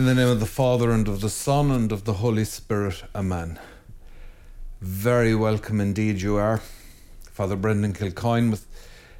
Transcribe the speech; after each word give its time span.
In 0.00 0.06
the 0.06 0.14
name 0.14 0.28
of 0.28 0.40
the 0.40 0.46
Father, 0.46 0.92
and 0.92 1.06
of 1.08 1.20
the 1.20 1.28
Son, 1.28 1.70
and 1.70 1.92
of 1.92 2.04
the 2.04 2.14
Holy 2.14 2.46
Spirit. 2.46 3.04
Amen. 3.14 3.58
Very 4.80 5.34
welcome 5.34 5.78
indeed, 5.78 6.22
you 6.22 6.36
are. 6.36 6.62
Father 7.24 7.54
Brendan 7.54 7.92
Kilcoyne 7.92 8.50
with 8.50 8.66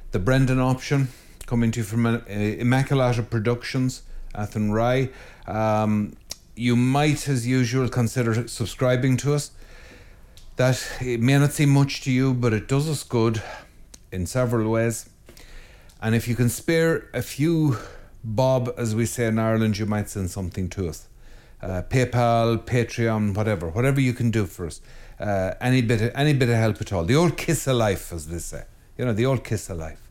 the 0.09 0.17
Brendan 0.17 0.59
option, 0.59 1.09
coming 1.45 1.69
to 1.69 1.81
you 1.81 1.83
from 1.83 2.05
Immaculata 2.05 3.29
Productions, 3.29 4.01
Athenry. 4.33 5.13
Um, 5.45 6.17
you 6.55 6.75
might, 6.75 7.29
as 7.29 7.45
usual, 7.45 7.87
consider 7.87 8.47
subscribing 8.47 9.17
to 9.17 9.35
us. 9.35 9.51
That 10.55 10.83
it 10.99 11.19
may 11.19 11.37
not 11.37 11.51
seem 11.51 11.69
much 11.69 12.01
to 12.05 12.11
you, 12.11 12.33
but 12.33 12.53
it 12.53 12.67
does 12.67 12.89
us 12.89 13.03
good 13.03 13.43
in 14.11 14.25
several 14.25 14.71
ways. 14.71 15.07
And 16.01 16.15
if 16.15 16.27
you 16.27 16.35
can 16.35 16.49
spare 16.49 17.07
a 17.13 17.21
few 17.21 17.77
bob, 18.23 18.73
as 18.77 18.95
we 18.95 19.05
say 19.05 19.27
in 19.27 19.39
Ireland, 19.39 19.77
you 19.77 19.85
might 19.85 20.09
send 20.09 20.29
something 20.29 20.69
to 20.69 20.89
us. 20.89 21.07
Uh, 21.61 21.83
PayPal, 21.89 22.57
Patreon, 22.57 23.35
whatever, 23.35 23.69
whatever 23.69 24.01
you 24.01 24.13
can 24.13 24.31
do 24.31 24.45
for 24.45 24.67
us. 24.67 24.81
Uh, 25.19 25.53
any 25.61 25.81
bit, 25.81 26.01
of, 26.01 26.11
any 26.15 26.33
bit 26.33 26.49
of 26.49 26.55
help 26.55 26.81
at 26.81 26.91
all. 26.91 27.03
The 27.03 27.15
old 27.15 27.37
kiss 27.37 27.67
of 27.67 27.75
life, 27.75 28.11
as 28.11 28.27
they 28.27 28.39
say. 28.39 28.63
You 28.97 29.05
know, 29.05 29.13
the 29.13 29.25
old 29.25 29.43
kiss 29.43 29.69
of 29.69 29.77
life. 29.77 30.01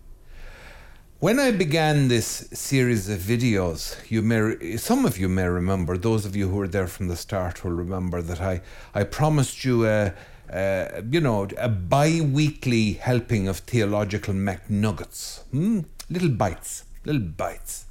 When 1.18 1.38
I 1.38 1.50
began 1.50 2.08
this 2.08 2.48
series 2.52 3.10
of 3.10 3.18
videos, 3.18 3.94
you 4.08 4.22
may, 4.22 4.78
some 4.78 5.04
of 5.04 5.18
you 5.18 5.28
may 5.28 5.44
remember, 5.44 5.98
those 5.98 6.24
of 6.24 6.34
you 6.34 6.48
who 6.48 6.56
were 6.56 6.68
there 6.68 6.86
from 6.86 7.08
the 7.08 7.16
start 7.16 7.62
will 7.62 7.72
remember 7.72 8.22
that 8.22 8.40
I, 8.40 8.62
I 8.94 9.04
promised 9.04 9.64
you 9.64 9.86
a, 9.86 10.14
a 10.48 11.02
you 11.10 11.20
know, 11.20 11.46
a 11.58 11.68
bi-weekly 11.68 12.94
helping 12.94 13.48
of 13.48 13.58
theological 13.58 14.32
McNuggets. 14.32 15.42
Hmm? 15.50 15.80
Little 16.08 16.30
bites, 16.30 16.84
little 17.04 17.20
bites. 17.20 17.84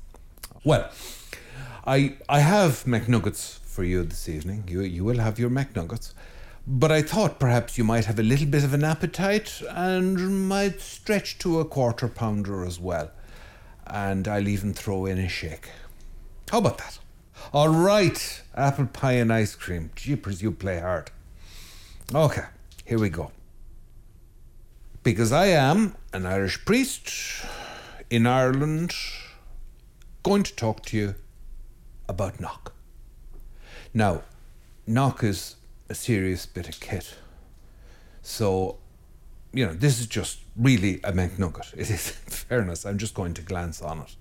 Well, 0.63 0.89
I 1.87 2.17
I 2.27 2.41
have 2.41 2.83
McNuggets 2.83 3.59
for 3.59 3.85
you 3.85 4.03
this 4.03 4.27
evening. 4.27 4.65
You 4.67 4.81
you 4.81 5.05
will 5.05 5.19
have 5.19 5.39
your 5.39 5.49
McNuggets. 5.49 6.13
But 6.67 6.91
I 6.91 7.01
thought 7.01 7.39
perhaps 7.39 7.77
you 7.77 7.85
might 7.85 8.05
have 8.05 8.19
a 8.19 8.23
little 8.23 8.45
bit 8.45 8.65
of 8.65 8.73
an 8.73 8.83
appetite 8.83 9.61
and 9.69 10.47
might 10.49 10.81
stretch 10.81 11.39
to 11.39 11.59
a 11.59 11.65
quarter 11.65 12.09
pounder 12.09 12.65
as 12.65 12.79
well. 12.79 13.09
And 13.87 14.27
I'll 14.27 14.49
even 14.49 14.73
throw 14.73 15.05
in 15.05 15.17
a 15.17 15.29
shake. 15.29 15.69
How 16.51 16.59
about 16.59 16.77
that? 16.79 16.99
All 17.53 17.69
right, 17.69 18.43
apple 18.53 18.87
pie 18.87 19.13
and 19.13 19.31
ice 19.31 19.55
cream. 19.55 19.91
Jeepers, 19.95 20.41
you 20.41 20.51
play 20.51 20.79
hard. 20.79 21.09
Okay, 22.13 22.45
here 22.85 22.99
we 22.99 23.09
go. 23.09 23.31
Because 25.03 25.31
I 25.31 25.45
am 25.45 25.95
an 26.11 26.25
Irish 26.25 26.65
priest 26.65 27.45
in 28.09 28.27
Ireland 28.27 28.93
going 30.23 30.43
to 30.43 30.55
talk 30.55 30.83
to 30.85 30.97
you 30.97 31.15
about 32.07 32.39
knock. 32.39 32.73
Now, 33.93 34.23
knock 34.85 35.23
is 35.23 35.55
a 35.89 35.95
serious 35.95 36.45
bit 36.45 36.69
of 36.69 36.79
kit. 36.79 37.15
So, 38.21 38.77
you 39.53 39.65
know, 39.65 39.73
this 39.73 39.99
is 39.99 40.07
just 40.07 40.39
really 40.55 40.95
a 41.03 41.11
McNugget. 41.11 41.73
It 41.77 41.89
is, 41.89 42.17
in 42.25 42.31
fairness, 42.31 42.85
I'm 42.85 42.97
just 42.97 43.13
going 43.13 43.33
to 43.35 43.41
glance 43.41 43.81
on 43.81 43.99
it. 44.01 44.15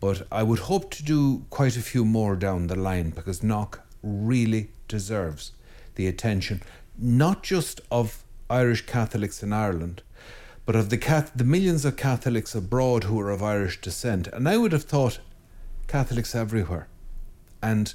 But 0.00 0.26
I 0.32 0.42
would 0.42 0.60
hope 0.60 0.90
to 0.92 1.02
do 1.02 1.44
quite 1.50 1.76
a 1.76 1.82
few 1.82 2.04
more 2.04 2.34
down 2.36 2.66
the 2.66 2.76
line 2.76 3.10
because 3.10 3.42
knock 3.42 3.86
really 4.02 4.70
deserves 4.88 5.52
the 5.94 6.06
attention, 6.06 6.62
not 6.98 7.42
just 7.42 7.80
of 7.90 8.24
Irish 8.48 8.86
Catholics 8.86 9.42
in 9.42 9.52
Ireland, 9.52 10.02
but 10.66 10.76
of 10.76 10.90
the, 10.90 10.98
Cath- 10.98 11.32
the 11.34 11.44
millions 11.44 11.84
of 11.84 11.96
Catholics 11.96 12.54
abroad 12.54 13.04
who 13.04 13.18
are 13.20 13.30
of 13.30 13.42
Irish 13.42 13.80
descent. 13.80 14.28
And 14.28 14.48
I 14.48 14.56
would 14.56 14.72
have 14.72 14.84
thought 14.84 15.20
Catholics 15.86 16.34
everywhere. 16.34 16.88
And 17.62 17.92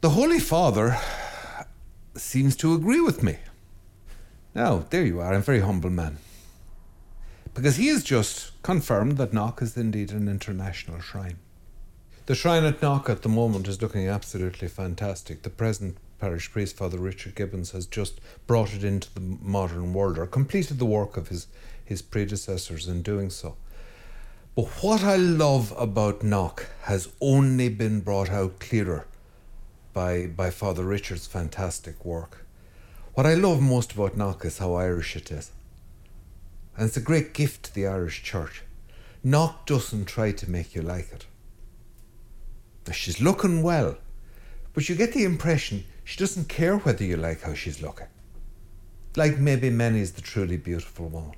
the 0.00 0.10
Holy 0.10 0.38
Father 0.38 0.98
seems 2.14 2.56
to 2.56 2.74
agree 2.74 3.00
with 3.00 3.22
me. 3.22 3.38
Now, 4.54 4.86
there 4.90 5.04
you 5.04 5.20
are. 5.20 5.32
I'm 5.32 5.40
a 5.40 5.42
very 5.42 5.60
humble 5.60 5.90
man. 5.90 6.18
Because 7.54 7.76
he 7.76 7.88
has 7.88 8.02
just 8.02 8.52
confirmed 8.62 9.16
that 9.18 9.32
Knock 9.32 9.62
is 9.62 9.76
indeed 9.76 10.12
an 10.12 10.28
international 10.28 11.00
shrine. 11.00 11.38
The 12.26 12.34
shrine 12.34 12.64
at 12.64 12.82
Knock 12.82 13.08
at 13.08 13.22
the 13.22 13.28
moment 13.28 13.68
is 13.68 13.80
looking 13.80 14.08
absolutely 14.08 14.68
fantastic. 14.68 15.42
The 15.42 15.50
present 15.50 15.96
parish 16.18 16.50
priest, 16.50 16.76
Father 16.76 16.98
Richard 16.98 17.34
Gibbons, 17.34 17.72
has 17.72 17.86
just 17.86 18.20
brought 18.46 18.74
it 18.74 18.84
into 18.84 19.12
the 19.14 19.20
modern 19.20 19.92
world 19.92 20.18
or 20.18 20.26
completed 20.26 20.78
the 20.78 20.84
work 20.86 21.16
of 21.16 21.28
his, 21.28 21.46
his 21.84 22.02
predecessors 22.02 22.88
in 22.88 23.02
doing 23.02 23.30
so. 23.30 23.56
But 24.54 24.66
what 24.82 25.04
I 25.04 25.16
love 25.16 25.74
about 25.78 26.22
Knock 26.22 26.66
has 26.82 27.08
only 27.20 27.68
been 27.68 28.00
brought 28.00 28.30
out 28.30 28.58
clearer 28.58 29.06
by, 29.92 30.26
by 30.26 30.50
Father 30.50 30.84
Richard's 30.84 31.26
fantastic 31.26 32.04
work. 32.04 32.46
What 33.14 33.26
I 33.26 33.34
love 33.34 33.60
most 33.60 33.92
about 33.92 34.16
Knock 34.16 34.44
is 34.44 34.58
how 34.58 34.74
Irish 34.74 35.16
it 35.16 35.30
is. 35.30 35.50
And 36.76 36.86
it's 36.86 36.96
a 36.96 37.02
great 37.02 37.32
gift 37.34 37.64
to 37.64 37.74
the 37.74 37.86
Irish 37.86 38.22
Church. 38.22 38.62
Knock 39.22 39.66
doesn't 39.66 40.04
try 40.04 40.32
to 40.32 40.50
make 40.50 40.74
you 40.74 40.82
like 40.82 41.10
it. 41.12 41.26
She's 42.94 43.20
looking 43.20 43.62
well, 43.62 43.96
but 44.72 44.88
you 44.88 44.94
get 44.94 45.12
the 45.12 45.24
impression 45.24 45.84
she 46.06 46.16
doesn't 46.18 46.48
care 46.48 46.76
whether 46.78 47.02
you 47.02 47.16
like 47.16 47.42
how 47.42 47.52
she's 47.52 47.82
looking. 47.82 48.06
Like 49.16 49.38
maybe 49.38 49.70
many's 49.70 50.12
the 50.12 50.22
truly 50.22 50.56
beautiful 50.56 51.08
woman. 51.08 51.34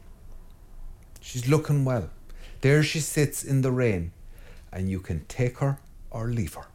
She's 1.23 1.49
looking 1.49 1.87
well. 1.87 2.11
There 2.61 2.83
she 2.83 3.01
sits 3.01 3.43
in 3.43 3.63
the 3.63 3.73
rain, 3.73 4.13
and 4.71 4.91
you 4.91 5.01
can 5.01 5.25
take 5.25 5.59
her 5.59 5.79
or 6.11 6.29
leave 6.29 6.53
her. 6.53 6.67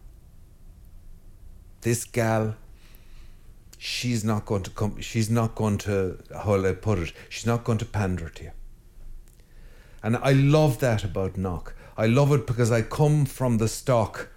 This 1.81 2.03
gal, 2.03 2.55
she's 3.77 4.23
not 4.23 4.47
going 4.47 4.63
to 4.63 4.71
come, 4.71 4.99
she's 4.99 5.29
not 5.29 5.53
going 5.53 5.77
to, 5.79 6.17
how 6.35 6.53
will 6.53 6.65
I 6.65 6.73
put 6.73 6.97
it, 6.97 7.13
she's 7.29 7.45
not 7.45 7.63
going 7.63 7.77
to 7.77 7.85
pander 7.85 8.27
to 8.27 8.43
you. 8.45 8.51
And 10.01 10.17
I 10.17 10.31
love 10.31 10.79
that 10.79 11.03
about 11.03 11.37
Knock. 11.37 11.75
I 11.95 12.07
love 12.07 12.31
it 12.31 12.47
because 12.47 12.71
I 12.71 12.81
come 12.81 13.25
from 13.25 13.59
the 13.59 13.67
stock 13.67 14.29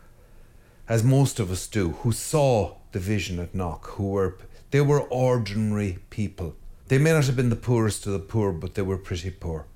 as 0.90 1.02
most 1.02 1.40
of 1.40 1.50
us 1.50 1.66
do, 1.66 1.92
who 2.02 2.12
saw 2.12 2.75
the 2.92 2.98
vision 2.98 3.38
at 3.38 3.54
Knock, 3.54 3.86
who 3.90 4.10
were 4.10 4.38
they 4.70 4.80
were 4.80 5.00
ordinary 5.00 5.98
people. 6.10 6.54
They 6.88 6.98
may 6.98 7.12
not 7.12 7.26
have 7.26 7.36
been 7.36 7.50
the 7.50 7.56
poorest 7.56 8.06
of 8.06 8.12
the 8.12 8.18
poor, 8.18 8.52
but 8.52 8.74
they 8.74 8.82
were 8.82 8.98
pretty 8.98 9.30
poor. 9.30 9.66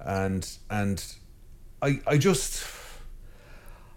And 0.00 0.48
and 0.70 1.04
I 1.80 2.00
I 2.06 2.18
just 2.18 2.64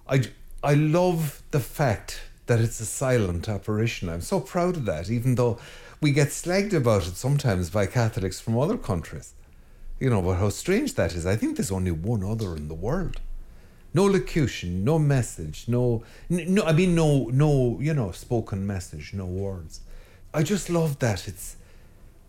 I 0.08 0.24
I 0.64 0.74
love 0.74 1.42
the 1.52 1.60
fact 1.60 2.22
that 2.48 2.60
it's 2.60 2.80
a 2.80 2.86
silent 2.86 3.50
apparition. 3.50 4.10
I'm 4.10 4.22
so 4.22 4.40
proud 4.40 4.76
of 4.78 4.86
that, 4.86 5.10
even 5.10 5.36
though 5.36 5.60
we 6.02 6.12
get 6.12 6.30
slagged 6.30 6.74
about 6.74 7.08
it 7.08 7.16
sometimes 7.16 7.70
by 7.70 7.86
Catholics 7.88 8.40
from 8.40 8.58
other 8.58 8.78
countries. 8.78 9.34
You 10.00 10.10
know, 10.10 10.22
but 10.22 10.36
how 10.36 10.50
strange 10.50 10.96
that 10.96 11.16
is. 11.16 11.26
I 11.26 11.36
think 11.36 11.56
there's 11.56 11.72
only 11.72 11.92
one 11.92 12.24
other 12.24 12.56
in 12.56 12.68
the 12.68 12.76
world 12.76 13.22
no 13.96 14.04
locution, 14.04 14.84
no 14.84 15.00
message, 15.00 15.70
no, 15.70 16.04
no, 16.28 16.64
I 16.66 16.74
mean, 16.74 16.96
no, 16.96 17.30
no, 17.32 17.80
you 17.80 17.94
know, 17.94 18.12
spoken 18.12 18.68
message, 18.68 19.14
no 19.14 19.26
words. 19.26 19.80
I 20.34 20.44
just 20.44 20.70
love 20.70 21.00
that. 21.00 21.30
It's, 21.30 21.56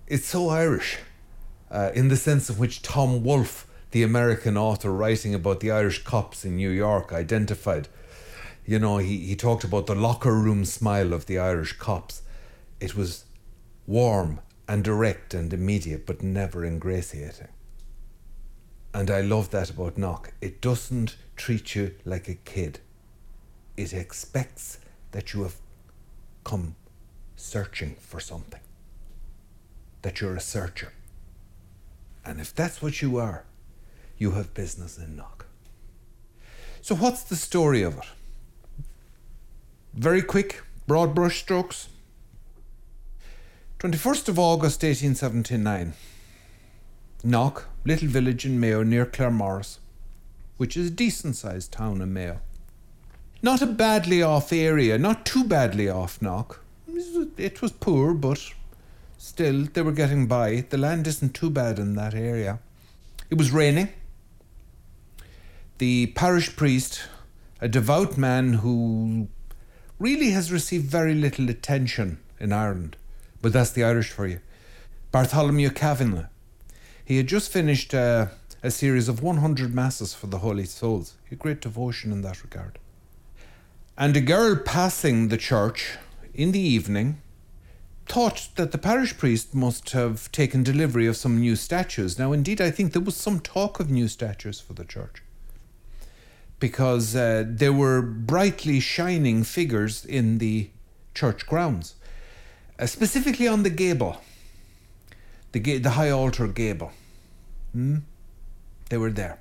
it's 0.06 0.26
so 0.26 0.48
Irish, 0.48 0.98
uh, 1.68 1.90
in 1.92 2.06
the 2.06 2.16
sense 2.16 2.48
of 2.48 2.60
which 2.60 2.82
Tom 2.82 3.24
Wolfe, 3.24 3.66
the 3.90 4.04
American 4.04 4.56
author 4.56 4.92
writing 4.92 5.34
about 5.34 5.58
the 5.58 5.72
Irish 5.72 6.04
cops 6.04 6.44
in 6.44 6.54
New 6.54 6.70
York, 6.70 7.12
identified. 7.12 7.88
You 8.64 8.78
know, 8.78 8.98
he, 8.98 9.18
he 9.18 9.34
talked 9.34 9.64
about 9.64 9.86
the 9.86 9.96
locker 9.96 10.34
room 10.36 10.64
smile 10.64 11.12
of 11.12 11.26
the 11.26 11.40
Irish 11.40 11.72
cops. 11.72 12.22
It 12.78 12.94
was 12.94 13.24
warm 13.88 14.38
and 14.68 14.84
direct 14.84 15.34
and 15.34 15.52
immediate, 15.52 16.06
but 16.06 16.22
never 16.22 16.64
ingratiating. 16.64 17.48
And 18.96 19.10
I 19.10 19.20
love 19.20 19.50
that 19.50 19.68
about 19.68 19.98
Knock. 19.98 20.32
It 20.40 20.62
doesn't 20.62 21.16
treat 21.36 21.74
you 21.74 21.94
like 22.06 22.28
a 22.30 22.34
kid. 22.34 22.80
It 23.76 23.92
expects 23.92 24.78
that 25.10 25.34
you 25.34 25.42
have 25.42 25.56
come 26.44 26.76
searching 27.36 27.96
for 28.00 28.20
something, 28.20 28.62
that 30.00 30.22
you're 30.22 30.34
a 30.34 30.40
searcher. 30.40 30.94
And 32.24 32.40
if 32.40 32.54
that's 32.54 32.80
what 32.80 33.02
you 33.02 33.18
are, 33.18 33.44
you 34.16 34.30
have 34.30 34.54
business 34.54 34.96
in 34.96 35.14
Knock. 35.14 35.44
So, 36.80 36.94
what's 36.94 37.22
the 37.22 37.36
story 37.36 37.82
of 37.82 37.98
it? 37.98 38.84
Very 39.92 40.22
quick, 40.22 40.62
broad 40.86 41.14
brush 41.14 41.40
strokes. 41.40 41.90
21st 43.78 44.28
of 44.28 44.38
August 44.38 44.82
1879. 44.82 45.92
Knock, 47.24 47.68
little 47.84 48.08
village 48.08 48.44
in 48.44 48.60
Mayo 48.60 48.82
near 48.82 49.06
Claremorris, 49.06 49.78
which 50.56 50.76
is 50.76 50.88
a 50.88 50.94
decent 50.94 51.36
sized 51.36 51.72
town 51.72 52.00
in 52.00 52.12
Mayo. 52.12 52.40
Not 53.42 53.62
a 53.62 53.66
badly 53.66 54.22
off 54.22 54.52
area, 54.52 54.98
not 54.98 55.26
too 55.26 55.44
badly 55.44 55.88
off 55.88 56.22
Knock. 56.22 56.60
It 57.36 57.60
was 57.60 57.72
poor, 57.72 58.14
but 58.14 58.40
still 59.18 59.66
they 59.72 59.82
were 59.82 59.92
getting 59.92 60.26
by. 60.26 60.64
The 60.68 60.78
land 60.78 61.06
isn't 61.06 61.34
too 61.34 61.50
bad 61.50 61.78
in 61.78 61.94
that 61.96 62.14
area. 62.14 62.60
It 63.28 63.38
was 63.38 63.50
raining. 63.50 63.90
The 65.78 66.06
parish 66.08 66.56
priest 66.56 67.02
a 67.60 67.68
devout 67.68 68.18
man 68.18 68.54
who 68.54 69.28
really 69.98 70.30
has 70.30 70.52
received 70.52 70.86
very 70.86 71.14
little 71.14 71.48
attention 71.48 72.18
in 72.38 72.52
Ireland, 72.52 72.96
but 73.40 73.52
that's 73.52 73.70
the 73.70 73.84
Irish 73.84 74.10
for 74.10 74.26
you. 74.26 74.40
Bartholomew 75.10 75.70
Cavanagh. 75.70 76.26
He 77.06 77.18
had 77.18 77.28
just 77.28 77.52
finished 77.52 77.94
uh, 77.94 78.26
a 78.64 78.70
series 78.72 79.08
of 79.08 79.22
100 79.22 79.72
masses 79.72 80.12
for 80.12 80.26
the 80.26 80.38
Holy 80.38 80.64
Souls. 80.64 81.14
A 81.30 81.36
great 81.36 81.60
devotion 81.60 82.10
in 82.10 82.22
that 82.22 82.42
regard. 82.42 82.80
And 83.96 84.16
a 84.16 84.20
girl 84.20 84.56
passing 84.56 85.28
the 85.28 85.36
church 85.36 85.98
in 86.34 86.50
the 86.50 86.58
evening 86.58 87.22
thought 88.06 88.48
that 88.56 88.72
the 88.72 88.78
parish 88.78 89.16
priest 89.16 89.54
must 89.54 89.90
have 89.90 90.32
taken 90.32 90.64
delivery 90.64 91.06
of 91.06 91.16
some 91.16 91.38
new 91.38 91.54
statues. 91.54 92.18
Now, 92.18 92.32
indeed, 92.32 92.60
I 92.60 92.72
think 92.72 92.92
there 92.92 93.00
was 93.00 93.16
some 93.16 93.38
talk 93.38 93.78
of 93.78 93.88
new 93.88 94.08
statues 94.08 94.58
for 94.58 94.72
the 94.72 94.84
church 94.84 95.22
because 96.58 97.14
uh, 97.14 97.44
there 97.46 97.72
were 97.72 98.02
brightly 98.02 98.80
shining 98.80 99.44
figures 99.44 100.04
in 100.04 100.38
the 100.38 100.70
church 101.14 101.46
grounds, 101.46 101.94
uh, 102.80 102.86
specifically 102.86 103.46
on 103.46 103.62
the 103.62 103.70
gable, 103.70 104.20
the, 105.52 105.78
the 105.78 105.90
high 105.90 106.10
altar 106.10 106.46
gable. 106.48 106.92
Hmm? 107.72 107.98
They 108.88 108.96
were 108.96 109.10
there 109.10 109.40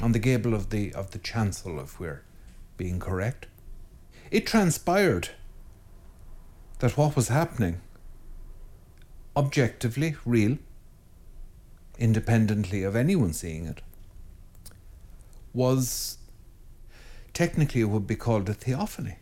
on 0.00 0.12
the 0.12 0.18
gable 0.18 0.54
of 0.54 0.70
the 0.70 0.92
of 0.92 1.12
the 1.12 1.18
chancel, 1.18 1.80
if 1.80 1.98
we're 1.98 2.22
being 2.76 3.00
correct. 3.00 3.46
It 4.30 4.46
transpired 4.46 5.30
that 6.80 6.96
what 6.96 7.16
was 7.16 7.28
happening, 7.28 7.80
objectively 9.36 10.16
real, 10.24 10.58
independently 11.98 12.82
of 12.82 12.96
anyone 12.96 13.32
seeing 13.32 13.66
it, 13.66 13.80
was 15.54 16.18
technically 17.32 17.80
it 17.80 17.84
would 17.84 18.06
be 18.06 18.16
called 18.16 18.48
a 18.48 18.54
theophany. 18.54 19.16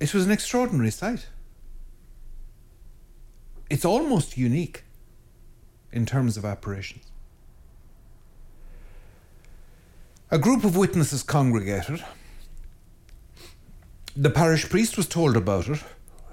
It 0.00 0.12
was 0.12 0.26
an 0.26 0.32
extraordinary 0.32 0.90
sight. 0.90 1.28
It's 3.70 3.84
almost 3.84 4.36
unique 4.36 4.84
in 5.92 6.06
terms 6.06 6.36
of 6.36 6.44
apparitions. 6.44 7.04
A 10.30 10.38
group 10.38 10.64
of 10.64 10.76
witnesses 10.76 11.22
congregated. 11.22 12.04
The 14.16 14.30
parish 14.30 14.68
priest 14.68 14.96
was 14.96 15.06
told 15.06 15.36
about 15.36 15.68
it, 15.68 15.82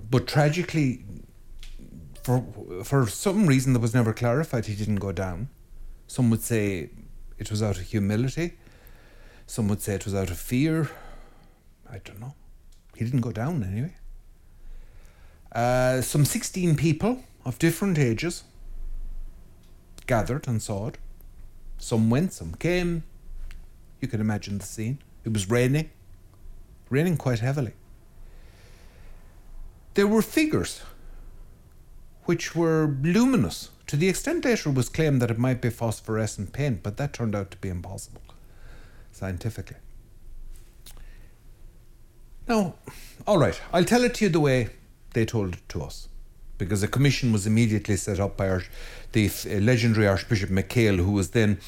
but 0.10 0.28
tragically, 0.28 1.04
for, 2.24 2.46
for 2.84 3.08
some 3.08 3.48
reason 3.48 3.74
that 3.74 3.80
was 3.80 3.94
never 3.94 4.14
clarified, 4.14 4.66
he 4.66 4.76
didn't 4.76 4.96
go 4.96 5.12
down. 5.12 5.50
Some 6.08 6.30
would 6.30 6.42
say 6.42 6.90
it 7.38 7.50
was 7.50 7.64
out 7.64 7.78
of 7.78 7.84
humility, 7.84 8.54
some 9.48 9.68
would 9.68 9.82
say 9.82 9.96
it 9.96 10.06
was 10.06 10.16
out 10.16 10.30
of 10.30 10.38
fear. 10.38 10.90
I 11.90 12.00
don't 12.00 12.20
know. 12.20 12.36
He 12.96 13.04
didn't 13.04 13.22
go 13.22 13.32
down 13.32 13.64
anyway. 13.64 13.96
Uh, 15.52 16.02
some 16.02 16.26
16 16.26 16.76
people 16.76 17.24
of 17.44 17.60
different 17.60 17.98
ages 17.98 18.44
gathered 20.08 20.48
and 20.48 20.62
saw 20.62 20.88
it. 20.88 20.98
Some 21.78 22.10
went, 22.10 22.34
some 22.34 22.54
came. 22.56 23.04
You 24.00 24.08
can 24.08 24.22
imagine 24.22 24.58
the 24.58 24.66
scene. 24.66 25.00
It 25.26 25.34
was 25.34 25.50
raining, 25.50 25.90
raining 26.90 27.18
quite 27.18 27.40
heavily. 27.40 27.74
There 29.94 30.08
were 30.08 30.22
figures 30.22 30.82
which 32.26 32.56
were 32.56 32.96
luminous 33.02 33.70
to 33.92 33.98
the 33.98 34.08
extent 34.08 34.46
later 34.46 34.70
it 34.70 34.76
was 34.76 34.88
claimed 34.88 35.22
that 35.22 35.30
it 35.30 35.38
might 35.38 35.60
be 35.60 35.70
phosphorescent 35.70 36.54
paint, 36.54 36.82
but 36.82 36.96
that 36.96 37.12
turned 37.12 37.36
out 37.36 37.52
to 37.52 37.58
be 37.58 37.68
impossible 37.68 38.22
scientifically. 39.12 39.76
Now, 42.48 42.76
all 43.28 43.38
right, 43.38 43.60
I'll 43.74 43.84
tell 43.84 44.06
it 44.06 44.14
to 44.16 44.26
you 44.26 44.32
the 44.32 44.40
way 44.40 44.70
they 45.14 45.26
told 45.26 45.54
it 45.54 45.70
to 45.70 45.82
us 45.82 46.08
because 46.62 46.84
a 46.84 46.88
commission 46.88 47.34
was 47.34 47.48
immediately 47.48 47.96
set 47.96 48.20
up 48.20 48.38
by 48.38 48.48
our, 48.48 48.62
the 49.14 49.32
legendary 49.60 50.08
Archbishop 50.08 50.52
MacHale, 50.52 50.98
who 50.98 51.12
was 51.12 51.32
then 51.32 51.60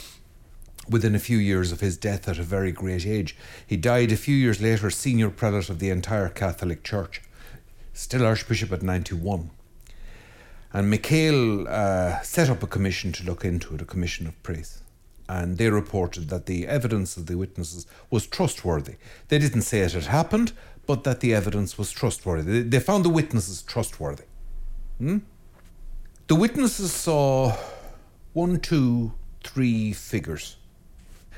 within 0.87 1.15
a 1.15 1.19
few 1.19 1.37
years 1.37 1.71
of 1.71 1.79
his 1.79 1.97
death 1.97 2.29
at 2.29 2.37
a 2.37 2.43
very 2.43 2.71
great 2.71 3.05
age. 3.05 3.35
He 3.65 3.75
died 3.75 4.11
a 4.11 4.17
few 4.17 4.35
years 4.35 4.61
later, 4.61 4.91
senior 4.91 5.31
prelate 5.31 5.69
of 5.69 5.79
the 5.79 5.89
entire 5.89 6.29
Catholic 6.29 6.83
Church, 6.83 7.23
still 7.93 8.23
Archbishop 8.23 8.71
at 8.71 8.83
91. 8.83 9.49
And 10.73 10.93
MacHale 10.93 11.67
uh, 11.67 12.21
set 12.21 12.49
up 12.49 12.61
a 12.61 12.67
commission 12.67 13.11
to 13.13 13.23
look 13.23 13.43
into 13.43 13.73
it, 13.73 13.81
a 13.81 13.85
commission 13.85 14.27
of 14.27 14.41
priests. 14.43 14.81
And 15.27 15.57
they 15.57 15.69
reported 15.69 16.29
that 16.29 16.45
the 16.45 16.67
evidence 16.67 17.17
of 17.17 17.25
the 17.25 17.37
witnesses 17.37 17.87
was 18.11 18.27
trustworthy. 18.27 18.95
They 19.29 19.39
didn't 19.39 19.61
say 19.61 19.79
it 19.79 19.93
had 19.93 20.05
happened, 20.05 20.51
but 20.85 21.03
that 21.03 21.19
the 21.19 21.33
evidence 21.33 21.77
was 21.77 21.91
trustworthy. 21.91 22.61
They 22.61 22.79
found 22.79 23.05
the 23.05 23.09
witnesses 23.09 23.61
trustworthy. 23.61 24.25
Hmm? 24.97 25.19
The 26.27 26.35
witnesses 26.35 26.91
saw 26.91 27.55
one, 28.33 28.59
two, 28.59 29.13
three 29.43 29.93
figures. 29.93 30.57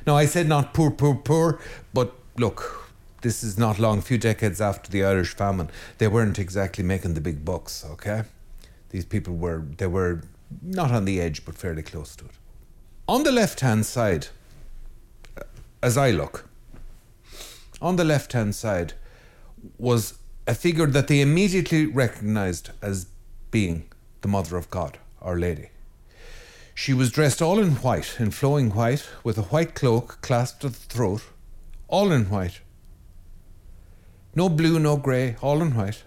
Now, 0.07 0.15
I 0.15 0.25
said 0.25 0.47
not 0.47 0.73
poor, 0.73 0.91
poor, 0.91 1.15
poor, 1.15 1.59
but 1.93 2.13
look, 2.37 2.91
this 3.21 3.43
is 3.43 3.57
not 3.57 3.79
long, 3.79 3.99
a 3.99 4.01
few 4.01 4.17
decades 4.17 4.61
after 4.61 4.91
the 4.91 5.03
Irish 5.03 5.35
famine. 5.35 5.69
They 5.97 6.07
weren't 6.07 6.37
exactly 6.37 6.83
making 6.83 7.15
the 7.15 7.21
big 7.21 7.43
bucks, 7.43 7.83
okay? 7.93 8.23
These 8.89 9.05
people 9.05 9.35
were, 9.35 9.63
they 9.77 9.87
were 9.87 10.21
not 10.61 10.91
on 10.91 11.05
the 11.05 11.19
edge, 11.19 11.43
but 11.43 11.55
fairly 11.55 11.81
close 11.81 12.15
to 12.17 12.25
it. 12.25 12.31
On 13.07 13.23
the 13.23 13.31
left 13.31 13.61
hand 13.61 13.85
side, 13.85 14.27
as 15.81 15.97
I 15.97 16.11
look, 16.11 16.47
on 17.81 17.95
the 17.95 18.03
left 18.03 18.33
hand 18.33 18.55
side 18.55 18.93
was 19.77 20.17
a 20.47 20.53
figure 20.53 20.87
that 20.87 21.07
they 21.07 21.21
immediately 21.21 21.85
recognized 21.85 22.69
as 22.81 23.07
being 23.51 23.89
the 24.21 24.27
Mother 24.27 24.57
of 24.57 24.69
God, 24.69 24.99
Our 25.21 25.37
Lady. 25.37 25.69
She 26.73 26.93
was 26.93 27.11
dressed 27.11 27.41
all 27.41 27.59
in 27.59 27.71
white, 27.75 28.17
in 28.19 28.31
flowing 28.31 28.71
white, 28.71 29.07
with 29.23 29.37
a 29.37 29.43
white 29.43 29.75
cloak 29.75 30.19
clasped 30.21 30.65
at 30.65 30.73
the 30.73 30.93
throat, 30.93 31.23
all 31.87 32.11
in 32.11 32.29
white. 32.29 32.59
No 34.35 34.49
blue, 34.49 34.77
no 34.79 34.97
grey, 34.97 35.37
all 35.41 35.61
in 35.61 35.73
white. 35.73 36.03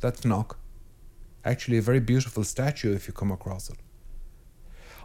That's 0.00 0.24
Knock. 0.24 0.58
Actually, 1.44 1.78
a 1.78 1.82
very 1.82 2.00
beautiful 2.00 2.44
statue 2.44 2.94
if 2.94 3.06
you 3.06 3.12
come 3.12 3.30
across 3.30 3.68
it. 3.68 3.76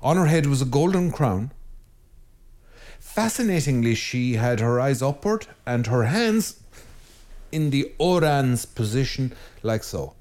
On 0.02 0.16
her 0.16 0.28
head 0.28 0.46
was 0.46 0.62
a 0.62 0.66
golden 0.66 1.12
crown. 1.12 1.52
Fascinatingly, 3.00 3.96
she 3.96 4.34
had 4.36 4.60
her 4.60 4.80
eyes 4.80 5.02
upward 5.02 5.48
and 5.66 5.88
her 5.88 6.04
hands 6.04 6.62
in 7.56 7.70
the 7.70 7.92
orans 7.98 8.66
position, 8.66 9.34
like 9.64 9.84
so. 9.84 10.14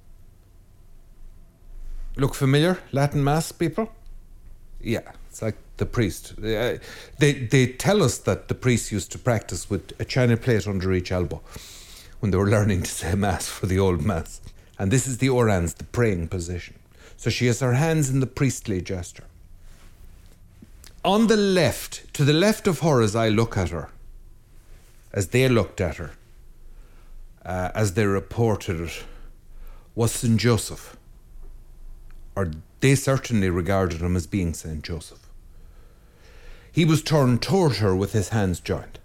Look 2.17 2.35
familiar? 2.35 2.79
Latin 2.93 3.25
Mass, 3.25 3.51
people? 3.51 3.91
Yeah, 4.81 5.11
it's 5.29 5.43
like 5.43 5.57
the 5.79 5.87
priest. 5.87 6.35
They, 6.39 6.79
they, 7.19 7.33
they 7.33 7.67
tell 7.67 8.05
us 8.05 8.19
that 8.19 8.47
the 8.47 8.55
priest 8.55 8.93
used 8.93 9.11
to 9.13 9.19
practice 9.19 9.69
with 9.69 9.93
a 9.99 10.05
china 10.05 10.37
plate 10.37 10.69
under 10.69 10.93
each 10.93 11.11
elbow 11.11 11.43
when 12.21 12.31
they 12.31 12.39
were 12.39 12.49
learning 12.49 12.85
to 12.85 12.91
say 12.91 13.15
Mass 13.17 13.49
for 13.49 13.67
the 13.67 13.81
old 13.81 14.03
Mass. 14.03 14.41
And 14.79 14.93
this 14.93 15.09
is 15.09 15.19
the 15.19 15.29
orans, 15.29 15.75
the 15.75 15.85
praying 15.85 16.29
position. 16.29 16.77
So 17.17 17.31
she 17.31 17.47
has 17.47 17.59
her 17.61 17.75
hands 17.75 18.11
in 18.11 18.21
the 18.21 18.29
priestly 18.29 18.81
gesture. 18.81 19.25
On 21.05 21.27
the 21.27 21.37
left, 21.37 22.15
to 22.15 22.25
the 22.25 22.33
left 22.33 22.69
of 22.69 22.81
her 22.81 23.03
as 23.03 23.17
I 23.17 23.29
look 23.29 23.57
at 23.57 23.71
her, 23.71 23.91
as 25.13 25.29
they 25.29 25.49
looked 25.49 25.81
at 25.81 25.97
her, 25.97 26.13
uh, 27.45 27.71
as 27.75 27.95
they 27.95 28.07
reported 28.07 28.81
it, 28.81 29.05
was 29.95 30.13
St. 30.13 30.39
Joseph. 30.39 30.97
Or 32.37 32.51
they 32.81 32.95
certainly 32.95 33.49
regarded 33.51 34.01
him 34.01 34.17
as 34.17 34.27
being 34.27 34.55
St. 34.55 34.83
Joseph. 34.83 35.31
He 36.73 36.85
was 36.85 37.03
turned 37.03 37.41
toward 37.41 37.77
her 37.77 37.95
with 37.95 38.13
his 38.13 38.31
hands 38.31 38.59
joined. 38.59 38.99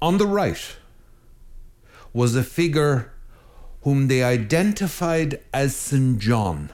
On 0.00 0.18
the 0.18 0.26
right 0.26 0.76
was 2.12 2.34
a 2.34 2.42
figure 2.42 3.12
whom 3.82 4.08
they 4.08 4.22
identified 4.22 5.40
as 5.52 5.76
St. 5.76 6.18
John, 6.18 6.70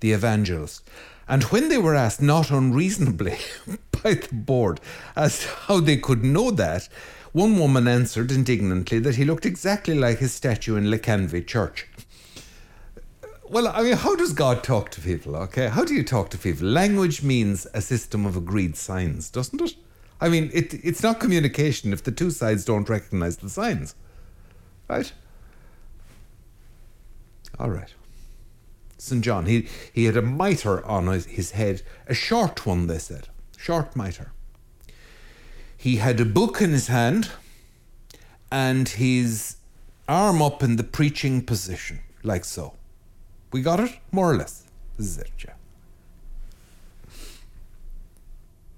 the 0.00 0.12
evangelist. 0.12 0.88
And 1.26 1.42
when 1.44 1.68
they 1.68 1.78
were 1.78 1.94
asked, 1.94 2.22
not 2.22 2.50
unreasonably, 2.50 3.38
by 4.04 4.14
the 4.14 4.32
board 4.32 4.80
as 5.16 5.40
to 5.40 5.48
how 5.48 5.80
they 5.80 5.96
could 5.96 6.22
know 6.22 6.52
that, 6.52 6.88
one 7.32 7.58
woman 7.58 7.88
answered 7.88 8.30
indignantly 8.30 9.00
that 9.00 9.16
he 9.16 9.24
looked 9.24 9.44
exactly 9.44 9.94
like 9.94 10.18
his 10.18 10.32
statue 10.32 10.76
in 10.76 10.84
Lecanvey 10.84 11.44
Church. 11.44 11.88
Well, 13.48 13.68
I 13.68 13.82
mean, 13.82 13.96
how 13.96 14.14
does 14.14 14.32
God 14.32 14.62
talk 14.62 14.90
to 14.90 15.00
people, 15.00 15.34
okay? 15.36 15.68
How 15.68 15.84
do 15.84 15.94
you 15.94 16.04
talk 16.04 16.30
to 16.30 16.38
people? 16.38 16.68
Language 16.68 17.22
means 17.22 17.66
a 17.74 17.80
system 17.80 18.24
of 18.24 18.36
agreed 18.36 18.76
signs, 18.76 19.30
doesn't 19.30 19.60
it? 19.60 19.74
I 20.20 20.28
mean, 20.28 20.50
it, 20.54 20.74
it's 20.84 21.02
not 21.02 21.18
communication 21.18 21.92
if 21.92 22.04
the 22.04 22.12
two 22.12 22.30
sides 22.30 22.64
don't 22.64 22.88
recognize 22.88 23.38
the 23.38 23.50
signs, 23.50 23.94
right? 24.88 25.12
All 27.58 27.70
right. 27.70 27.92
St. 28.96 29.22
John. 29.22 29.46
He, 29.46 29.68
he 29.92 30.04
had 30.04 30.16
a 30.16 30.22
mitre 30.22 30.84
on 30.86 31.06
his 31.06 31.50
head, 31.50 31.82
a 32.06 32.14
short 32.14 32.64
one, 32.64 32.86
they 32.86 32.98
said, 32.98 33.28
short 33.56 33.94
mitre. 33.96 34.32
He 35.76 35.96
had 35.96 36.20
a 36.20 36.24
book 36.24 36.60
in 36.60 36.70
his 36.70 36.86
hand 36.86 37.30
and 38.50 38.88
his 38.88 39.56
arm 40.08 40.40
up 40.40 40.62
in 40.62 40.76
the 40.76 40.84
preaching 40.84 41.42
position, 41.42 42.00
like 42.22 42.44
so. 42.44 42.74
We 43.52 43.62
got 43.62 43.80
it? 43.80 43.98
More 44.10 44.30
or 44.30 44.36
less. 44.36 44.64
This 44.96 45.06
is 45.06 45.18
it, 45.18 45.30
yeah. 45.44 45.54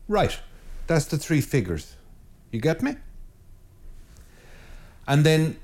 Right. 0.08 0.38
That's 0.86 1.06
the 1.06 1.18
three 1.18 1.40
figures. 1.40 1.96
You 2.52 2.60
get 2.60 2.82
me? 2.82 2.96
And 5.06 5.24
then 5.24 5.58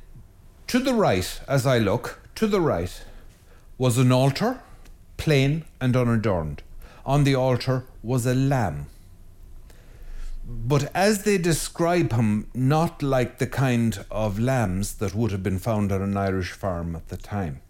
to 0.67 0.79
the 0.79 0.95
right, 0.95 1.41
as 1.49 1.67
I 1.67 1.79
look, 1.79 2.21
to 2.37 2.47
the 2.47 2.61
right 2.61 3.05
was 3.79 3.99
an 3.99 4.13
altar, 4.13 4.61
plain 5.17 5.65
and 5.81 5.97
unadorned. 5.97 6.63
On 7.05 7.25
the 7.25 7.35
altar 7.35 7.85
was 8.03 8.27
a 8.27 8.35
lamb. 8.35 8.87
But 10.45 10.91
as 10.95 11.23
they 11.23 11.39
describe 11.39 12.13
him, 12.13 12.49
not 12.55 13.03
like 13.03 13.39
the 13.39 13.47
kind 13.47 14.05
of 14.11 14.39
lambs 14.39 14.95
that 14.95 15.15
would 15.15 15.31
have 15.31 15.43
been 15.43 15.59
found 15.59 15.93
on 15.93 16.03
an 16.03 16.17
Irish 16.17 16.53
farm 16.53 16.97
at 16.97 17.09
the 17.09 17.17
time. 17.17 17.61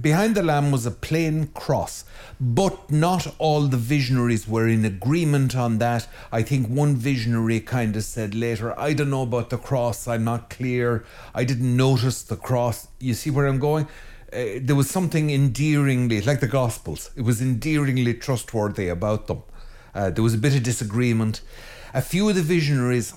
Behind 0.00 0.34
the 0.34 0.42
lamb 0.42 0.70
was 0.70 0.84
a 0.84 0.90
plain 0.90 1.46
cross, 1.48 2.04
but 2.38 2.90
not 2.90 3.34
all 3.38 3.62
the 3.62 3.78
visionaries 3.78 4.46
were 4.46 4.68
in 4.68 4.84
agreement 4.84 5.56
on 5.56 5.78
that. 5.78 6.06
I 6.30 6.42
think 6.42 6.68
one 6.68 6.94
visionary 6.94 7.60
kind 7.60 7.96
of 7.96 8.04
said 8.04 8.34
later, 8.34 8.78
I 8.78 8.92
don't 8.92 9.08
know 9.08 9.22
about 9.22 9.48
the 9.48 9.56
cross, 9.56 10.06
I'm 10.06 10.24
not 10.24 10.50
clear, 10.50 11.06
I 11.34 11.44
didn't 11.44 11.74
notice 11.74 12.22
the 12.22 12.36
cross. 12.36 12.88
You 13.00 13.14
see 13.14 13.30
where 13.30 13.46
I'm 13.46 13.58
going? 13.58 13.86
Uh, 14.30 14.60
there 14.60 14.76
was 14.76 14.90
something 14.90 15.30
endearingly, 15.30 16.20
like 16.20 16.40
the 16.40 16.48
Gospels, 16.48 17.10
it 17.16 17.22
was 17.22 17.40
endearingly 17.40 18.12
trustworthy 18.12 18.88
about 18.88 19.26
them. 19.26 19.42
Uh, 19.94 20.10
there 20.10 20.22
was 20.22 20.34
a 20.34 20.38
bit 20.38 20.56
of 20.56 20.62
disagreement. 20.62 21.40
A 21.94 22.02
few 22.02 22.28
of 22.28 22.34
the 22.34 22.42
visionaries, 22.42 23.14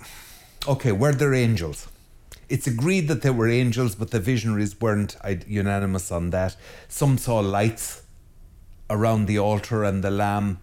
okay, 0.68 0.92
were 0.92 1.14
there 1.14 1.34
angels? 1.34 1.88
It's 2.50 2.68
agreed 2.68 3.08
that 3.08 3.22
there 3.22 3.34
were 3.34 3.48
angels, 3.48 3.96
but 3.96 4.12
the 4.12 4.20
visionaries 4.20 4.80
weren't 4.80 5.16
unanimous 5.48 6.12
on 6.12 6.32
that. 6.32 6.56
Some 6.88 7.18
saw 7.18 7.40
lights 7.40 8.04
around 8.90 9.26
the 9.26 9.40
altar 9.40 9.84
and 9.84 10.04
the 10.04 10.12
lamb. 10.12 10.60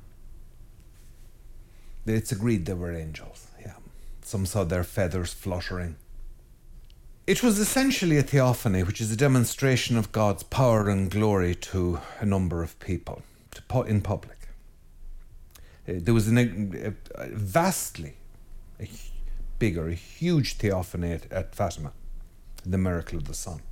It's 2.05 2.33
agreed 2.33 2.67
there 2.67 2.77
were 2.77 2.93
angels, 2.93 3.47
yeah. 3.61 3.75
Some 4.23 4.47
saw 4.47 4.65
their 4.65 4.85
feathers 4.85 5.33
fluttering. 5.33 5.97
It 7.27 7.43
was 7.43 7.59
essentially 7.59 8.17
a 8.17 8.23
theophany, 8.23 8.83
which 8.83 9.03
is 9.03 9.13
a 9.13 9.17
demonstration 9.17 9.99
of 9.99 10.13
God's 10.13 10.43
power 10.43 10.89
and 10.89 11.11
glory 11.11 11.55
to 11.55 12.01
a 12.21 12.27
number 12.27 12.63
of 12.63 12.79
people 12.81 13.23
in 13.87 14.01
public. 14.01 14.38
There 15.89 16.13
was 16.13 16.29
an, 16.29 16.37
a, 16.39 16.93
a 17.15 17.29
vastly 17.29 18.15
a 18.79 18.89
bigger, 19.59 19.89
a 19.89 19.95
huge 19.95 20.55
theophany 20.55 21.13
at, 21.13 21.33
at 21.33 21.55
Fatima, 21.55 21.93
the 22.65 22.77
miracle 22.77 23.17
of 23.17 23.25
the 23.25 23.35
sun. 23.35 23.63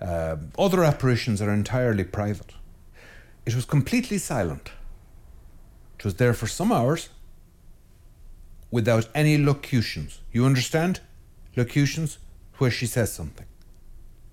Uh, 0.00 0.36
other 0.58 0.84
apparitions 0.84 1.40
are 1.40 1.50
entirely 1.50 2.04
private. 2.04 2.52
It 3.46 3.54
was 3.54 3.64
completely 3.64 4.18
silent. 4.18 4.70
It 5.98 6.04
was 6.04 6.16
there 6.16 6.34
for 6.34 6.46
some 6.46 6.70
hours 6.70 7.08
without 8.70 9.08
any 9.14 9.42
locutions. 9.42 10.20
You 10.30 10.44
understand? 10.44 11.00
Locutions, 11.56 12.18
where 12.58 12.70
she 12.70 12.86
says 12.86 13.10
something. 13.12 13.46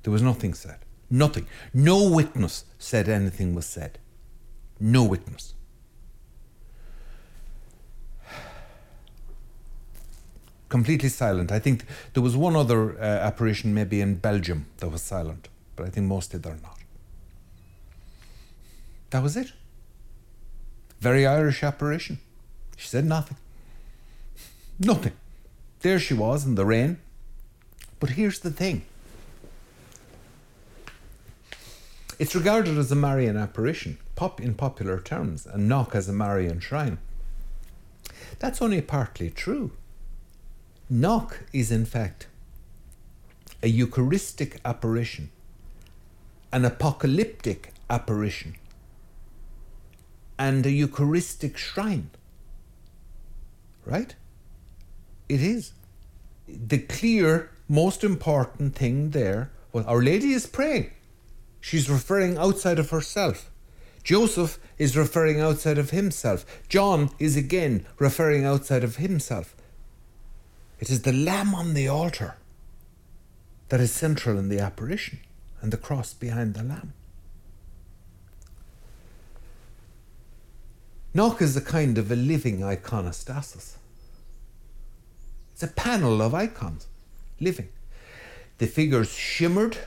There 0.02 0.12
was 0.12 0.22
nothing 0.22 0.54
said. 0.54 0.80
Nothing. 1.10 1.48
No 1.74 2.10
witness 2.10 2.66
said 2.78 3.08
anything 3.08 3.56
was 3.56 3.66
said. 3.66 4.00
No 4.80 5.06
witness. 5.06 5.54
Completely 10.70 11.10
silent. 11.10 11.52
I 11.52 11.60
think 11.60 11.86
there 12.14 12.24
was 12.24 12.36
one 12.36 12.56
other 12.56 13.00
uh, 13.00 13.04
apparition, 13.04 13.74
maybe 13.74 14.02
in 14.02 14.16
Belgium, 14.16 14.66
that 14.78 14.90
was 14.90 15.02
silent, 15.02 15.50
but 15.76 15.86
I 15.86 15.90
think 15.90 16.08
mostly 16.08 16.40
they're 16.40 16.60
not. 16.62 16.80
That 19.12 19.22
was 19.22 19.38
it. 19.38 19.52
Very 21.00 21.28
Irish 21.28 21.64
apparition. 21.64 22.20
She 22.78 22.88
said 22.88 23.06
nothing. 23.06 23.38
Nothing. 24.80 25.14
There 25.82 26.00
she 26.00 26.14
was 26.14 26.46
in 26.46 26.56
the 26.56 26.66
rain. 26.66 26.98
But 28.00 28.12
here's 28.12 28.40
the 28.40 28.52
thing 28.52 28.86
it's 32.20 32.36
regarded 32.36 32.78
as 32.78 32.92
a 32.92 32.96
Marian 32.96 33.38
apparition, 33.38 33.98
pop 34.16 34.40
in 34.40 34.54
popular 34.54 35.00
terms, 35.00 35.46
and 35.46 35.68
Knock 35.68 35.94
as 35.94 36.08
a 36.08 36.14
Marian 36.14 36.60
shrine. 36.60 36.98
That's 38.40 38.62
only 38.62 38.82
partly 38.82 39.30
true. 39.30 39.72
Knock 40.94 41.40
is, 41.52 41.72
in 41.72 41.86
fact, 41.86 42.28
a 43.64 43.68
Eucharistic 43.68 44.62
apparition, 44.64 45.32
an 46.52 46.66
apocalyptic 46.66 47.74
apparition, 47.90 48.54
and 50.38 50.64
a 50.68 50.70
Eucharistic 50.70 51.58
shrine. 51.58 52.12
Right? 53.84 54.14
It 55.28 55.42
is. 55.42 55.72
The 56.48 56.78
clear, 56.78 57.50
most 57.68 58.04
important 58.04 58.76
thing 58.76 59.10
there 59.10 59.50
was 59.72 59.88
Our 59.88 60.04
Lady 60.04 60.34
is 60.34 60.46
praying. 60.46 60.92
She's 61.60 61.90
referring 61.90 62.38
outside 62.38 62.78
of 62.78 62.92
herself. 62.92 63.50
Joseph 64.04 64.60
is 64.78 64.96
referring 64.96 65.42
outside 65.42 65.80
of 65.80 65.90
himself. 65.90 66.46
John 66.70 67.10
is 67.18 67.36
again 67.36 67.88
referring 67.98 68.46
outside 68.46 68.84
of 68.84 68.98
himself. 68.98 69.56
It 70.80 70.90
is 70.90 71.04
the 71.04 71.14
lamb 71.14 71.56
on 71.56 71.74
the 71.74 71.88
altar 71.88 72.36
that 73.70 73.80
is 73.80 73.92
central 73.92 74.38
in 74.38 74.50
the 74.50 74.60
apparition 74.60 75.20
and 75.62 75.72
the 75.72 75.78
cross 75.78 76.14
behind 76.14 76.54
the 76.54 76.64
lamb. 76.64 76.94
Knock 81.14 81.42
is 81.42 81.56
a 81.56 81.62
kind 81.62 81.98
of 81.98 82.12
a 82.12 82.16
living 82.16 82.60
iconostasis. 82.60 83.76
It's 85.54 85.64
a 85.64 85.68
panel 85.68 86.22
of 86.22 86.34
icons, 86.34 86.88
living. 87.40 87.70
The 88.58 88.66
figures 88.66 89.14
shimmered. 89.14 89.78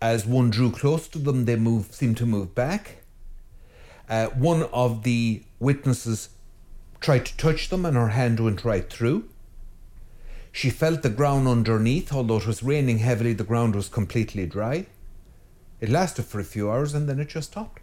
As 0.00 0.26
one 0.26 0.50
drew 0.50 0.70
close 0.70 1.08
to 1.08 1.18
them, 1.18 1.44
they 1.44 1.56
moved, 1.56 1.94
seemed 1.94 2.18
to 2.18 2.26
move 2.26 2.54
back. 2.54 2.98
Uh, 4.08 4.26
one 4.28 4.62
of 4.64 5.02
the 5.02 5.42
witnesses 5.58 6.28
tried 7.00 7.26
to 7.26 7.36
touch 7.36 7.68
them, 7.68 7.84
and 7.84 7.96
her 7.96 8.08
hand 8.08 8.38
went 8.38 8.64
right 8.64 8.88
through. 8.88 9.28
She 10.52 10.70
felt 10.70 11.02
the 11.02 11.10
ground 11.10 11.46
underneath, 11.46 12.12
although 12.12 12.38
it 12.38 12.46
was 12.46 12.62
raining 12.62 12.98
heavily, 12.98 13.32
the 13.32 13.44
ground 13.44 13.74
was 13.74 13.88
completely 13.88 14.46
dry. 14.46 14.86
It 15.80 15.88
lasted 15.88 16.24
for 16.24 16.40
a 16.40 16.44
few 16.44 16.70
hours 16.70 16.94
and 16.94 17.08
then 17.08 17.20
it 17.20 17.28
just 17.28 17.52
stopped. 17.52 17.80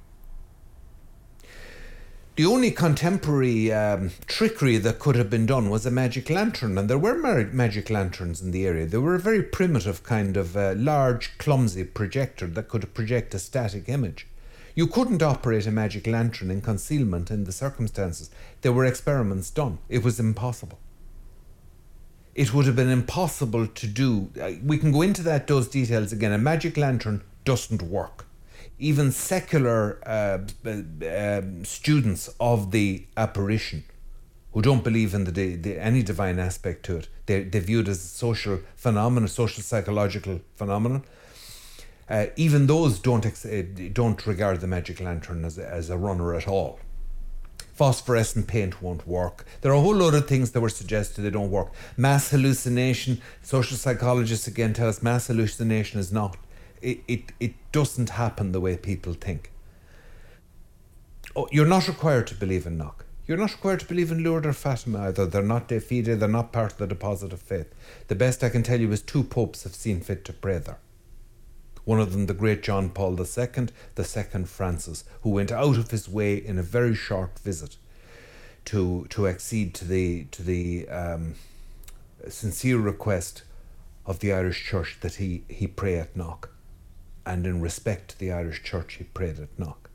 The 2.36 2.46
only 2.46 2.72
contemporary 2.72 3.72
um, 3.72 4.12
trickery 4.26 4.78
that 4.80 5.00
could 5.00 5.16
have 5.16 5.30
been 5.30 5.46
done 5.46 5.70
was 5.70 5.86
a 5.86 5.92
magic 5.92 6.30
lantern, 6.30 6.78
and 6.78 6.90
there 6.90 6.98
were 6.98 7.16
magic 7.16 7.90
lanterns 7.90 8.42
in 8.42 8.52
the 8.52 8.68
area. 8.68 8.86
They 8.86 8.98
were 8.98 9.16
a 9.16 9.20
very 9.20 9.42
primitive 9.42 10.04
kind 10.04 10.36
of 10.36 10.58
uh, 10.58 10.74
large, 10.76 11.38
clumsy 11.38 11.86
projector 11.86 12.48
that 12.48 12.68
could 12.68 12.94
project 12.94 13.34
a 13.34 13.40
static 13.40 13.88
image. 13.88 14.28
You 14.76 14.86
couldn't 14.86 15.24
operate 15.24 15.66
a 15.66 15.72
magic 15.72 16.08
lantern 16.08 16.52
in 16.52 16.60
concealment 16.60 17.32
in 17.32 17.46
the 17.46 17.54
circumstances. 17.54 18.30
There 18.64 18.74
were 18.74 18.84
experiments 18.84 19.50
done. 19.50 19.78
It 19.88 20.04
was 20.04 20.20
impossible 20.20 20.80
it 22.36 22.54
would 22.54 22.66
have 22.66 22.76
been 22.76 22.90
impossible 22.90 23.66
to 23.66 23.88
do. 23.88 24.30
Uh, 24.40 24.52
we 24.64 24.78
can 24.78 24.92
go 24.92 25.02
into 25.02 25.24
that 25.24 25.48
those 25.48 25.70
details 25.70 26.12
again. 26.12 26.34
A 26.34 26.38
magic 26.38 26.76
lantern 26.76 27.24
doesn't 27.46 27.82
work. 27.82 28.28
Even 28.78 29.12
secular 29.12 30.02
uh, 30.06 30.40
um, 30.66 31.64
students 31.64 32.30
of 32.42 32.72
the 32.72 33.06
apparition, 33.16 33.86
who 34.52 34.62
don't 34.62 34.84
believe 34.84 35.14
in 35.14 35.24
the, 35.24 35.56
the, 35.56 35.80
any 35.80 36.04
divine 36.04 36.40
aspect 36.40 36.84
to 36.84 36.98
it, 36.98 37.08
they 37.26 37.44
they 37.44 37.60
view 37.60 37.80
it 37.80 37.88
as 37.88 38.00
a 38.04 38.08
social 38.08 38.60
phenomenon, 38.76 39.30
social 39.30 39.64
psychological 39.64 40.42
phenomenon. 40.56 41.04
Uh, 42.10 42.28
even 42.36 42.68
those 42.68 43.00
don't 43.00 43.26
ex- 43.26 43.46
uh, 43.46 43.64
don't 43.94 44.28
regard 44.28 44.60
the 44.60 44.68
magic 44.68 45.00
lantern 45.00 45.46
as 45.46 45.58
as 45.58 45.90
a 45.90 45.98
runner 45.98 46.36
at 46.36 46.48
all 46.48 46.80
phosphorescent 47.76 48.48
paint 48.48 48.82
won't 48.82 49.06
work. 49.06 49.46
There 49.62 49.72
are 49.72 49.76
a 49.76 49.82
whole 49.82 49.96
load 49.96 50.14
of 50.14 50.28
things 50.28 50.52
that 50.52 50.62
were 50.62 50.70
suggested 50.70 51.22
that 51.22 51.32
don't 51.32 51.52
work. 51.52 51.72
Mass 51.98 52.32
hallucination, 52.32 53.22
social 53.42 53.78
psychologists 53.78 54.48
again 54.48 54.74
tell 54.74 54.88
us 54.88 55.04
mass 55.04 55.28
hallucination 55.28 56.00
is 56.00 56.12
not. 56.12 56.38
It, 56.82 57.02
it, 57.08 57.32
it 57.40 57.54
doesn't 57.72 58.12
happen 58.12 58.52
the 58.52 58.62
way 58.62 58.78
people 58.78 59.14
think. 59.14 59.52
Oh, 61.36 61.50
you're 61.52 61.66
not 61.66 61.88
required 61.88 62.28
to 62.28 62.36
believe 62.36 62.66
in 62.66 62.78
knock. 62.78 63.06
You're 63.28 63.38
not 63.38 63.52
required 63.52 63.82
to 63.82 63.88
believe 63.88 64.12
in 64.12 64.24
Lourdes 64.24 64.48
or 64.48 64.54
Fatima 64.54 65.08
either. 65.08 65.26
They're 65.26 65.42
not 65.42 65.68
de 65.68 65.80
fide, 65.82 66.20
they're 66.20 66.30
not 66.30 66.54
part 66.54 66.74
of 66.74 66.78
the 66.78 66.88
deposit 66.88 67.34
of 67.34 67.42
faith. 67.42 67.74
The 68.08 68.16
best 68.16 68.44
I 68.44 68.50
can 68.50 68.64
tell 68.64 68.80
you 68.80 68.92
is 68.92 69.02
two 69.02 69.24
popes 69.24 69.64
have 69.64 69.76
seen 69.76 70.00
fit 70.00 70.24
to 70.26 70.34
pray 70.34 70.60
there. 70.60 70.78
One 71.86 72.00
of 72.00 72.12
them, 72.12 72.26
the 72.26 72.34
great 72.34 72.64
John 72.64 72.90
Paul 72.90 73.12
II, 73.20 73.68
the 73.94 74.04
second 74.04 74.50
Francis, 74.50 75.04
who 75.22 75.30
went 75.30 75.52
out 75.52 75.78
of 75.78 75.92
his 75.92 76.10
way 76.10 76.36
in 76.36 76.58
a 76.58 76.64
very 76.64 76.96
short 76.96 77.38
visit 77.40 77.78
to 78.66 79.06
to 79.12 79.28
accede 79.28 79.76
to 79.76 79.86
the 79.86 80.26
to 80.32 80.42
the 80.42 80.90
um, 80.90 81.36
sincere 82.28 82.80
request 82.80 83.44
of 84.08 84.20
the 84.20 84.34
Irish 84.34 84.66
Church 84.66 84.98
that 85.02 85.16
he, 85.16 85.44
he 85.48 85.68
pray 85.68 86.00
at 86.00 86.18
Knock. 86.18 86.50
And 87.24 87.46
in 87.46 87.62
respect 87.62 88.10
to 88.10 88.20
the 88.20 88.32
Irish 88.32 88.64
Church, 88.64 88.96
he 88.96 89.04
prayed 89.04 89.40
at 89.40 89.58
Knock. 89.58 89.90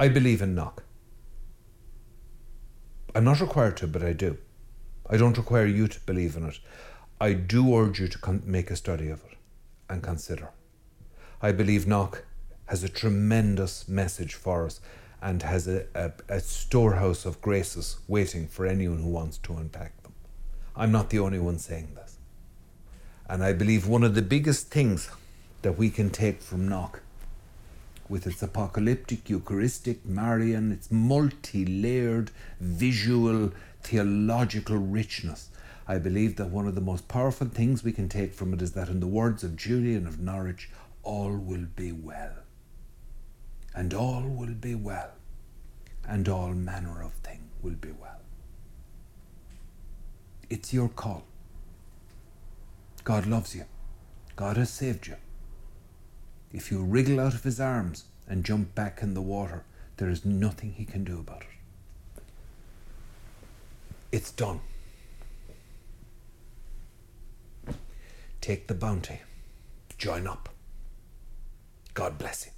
I 0.00 0.08
believe 0.08 0.40
in 0.42 0.54
Knock. 0.54 0.84
I'm 3.14 3.24
not 3.24 3.40
required 3.40 3.76
to, 3.78 3.86
but 3.86 4.02
I 4.02 4.12
do. 4.12 4.38
I 5.08 5.18
don't 5.18 5.36
require 5.36 5.66
you 5.66 5.86
to 5.88 6.00
believe 6.00 6.36
in 6.36 6.46
it. 6.46 6.58
I 7.20 7.34
do 7.34 7.74
urge 7.74 8.00
you 8.00 8.08
to 8.08 8.40
make 8.44 8.70
a 8.70 8.76
study 8.76 9.08
of 9.08 9.22
it 9.24 9.34
and 9.88 10.02
consider. 10.02 10.50
I 11.42 11.52
believe 11.52 11.86
Knock 11.86 12.24
has 12.66 12.82
a 12.82 12.88
tremendous 12.88 13.88
message 13.88 14.34
for 14.34 14.66
us 14.66 14.80
and 15.20 15.42
has 15.42 15.68
a, 15.68 15.86
a, 15.94 16.12
a 16.28 16.40
storehouse 16.40 17.24
of 17.24 17.40
graces 17.40 17.98
waiting 18.08 18.46
for 18.46 18.66
anyone 18.66 18.98
who 18.98 19.08
wants 19.08 19.38
to 19.38 19.54
unpack 19.54 20.02
them. 20.02 20.12
I'm 20.76 20.92
not 20.92 21.10
the 21.10 21.18
only 21.18 21.38
one 21.38 21.58
saying 21.58 21.94
this. 21.94 22.18
And 23.28 23.42
I 23.42 23.52
believe 23.52 23.86
one 23.86 24.02
of 24.02 24.14
the 24.14 24.22
biggest 24.22 24.70
things 24.70 25.10
that 25.62 25.78
we 25.78 25.88
can 25.88 26.10
take 26.10 26.42
from 26.42 26.68
Knock, 26.68 27.00
with 28.08 28.26
its 28.26 28.42
apocalyptic, 28.42 29.30
Eucharistic, 29.30 30.04
Marian, 30.04 30.72
its 30.72 30.90
multi 30.90 31.64
layered 31.64 32.30
visual, 32.60 33.50
theological 33.82 34.76
richness, 34.76 35.48
I 35.86 35.98
believe 35.98 36.36
that 36.36 36.50
one 36.50 36.66
of 36.66 36.74
the 36.74 36.80
most 36.80 37.08
powerful 37.08 37.46
things 37.46 37.84
we 37.84 37.92
can 37.92 38.08
take 38.08 38.32
from 38.32 38.54
it 38.54 38.62
is 38.62 38.72
that, 38.72 38.88
in 38.88 39.00
the 39.00 39.06
words 39.06 39.44
of 39.44 39.56
Julian 39.56 40.06
of 40.06 40.18
Norwich, 40.18 40.70
all 41.02 41.36
will 41.36 41.66
be 41.76 41.92
well. 41.92 42.36
And 43.74 43.92
all 43.92 44.22
will 44.22 44.54
be 44.54 44.74
well. 44.74 45.10
And 46.08 46.28
all 46.28 46.52
manner 46.52 47.02
of 47.02 47.12
thing 47.14 47.50
will 47.62 47.74
be 47.74 47.90
well. 47.90 48.20
It's 50.48 50.72
your 50.72 50.88
call. 50.88 51.24
God 53.02 53.26
loves 53.26 53.54
you. 53.54 53.64
God 54.36 54.56
has 54.56 54.70
saved 54.70 55.06
you. 55.06 55.16
If 56.52 56.70
you 56.70 56.82
wriggle 56.82 57.20
out 57.20 57.34
of 57.34 57.44
his 57.44 57.60
arms 57.60 58.04
and 58.26 58.44
jump 58.44 58.74
back 58.74 59.02
in 59.02 59.12
the 59.14 59.20
water, 59.20 59.64
there 59.98 60.08
is 60.08 60.24
nothing 60.24 60.72
he 60.72 60.84
can 60.84 61.04
do 61.04 61.18
about 61.18 61.42
it. 61.42 62.22
It's 64.12 64.30
done. 64.30 64.60
Take 68.44 68.66
the 68.66 68.74
bounty. 68.74 69.20
Join 69.96 70.26
up. 70.26 70.50
God 71.94 72.18
bless 72.18 72.44
you. 72.44 72.52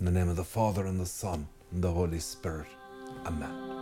In 0.00 0.06
the 0.06 0.10
name 0.10 0.28
of 0.28 0.34
the 0.34 0.42
Father 0.42 0.86
and 0.86 0.98
the 0.98 1.06
Son 1.06 1.46
and 1.70 1.84
the 1.84 1.92
Holy 1.92 2.18
Spirit. 2.18 2.66
Amen. 3.24 3.77